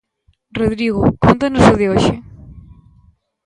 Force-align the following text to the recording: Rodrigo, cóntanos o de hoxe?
Rodrigo, 0.59 1.03
cóntanos 1.23 1.63
o 1.73 1.75
de 1.79 1.87
hoxe? 1.91 2.15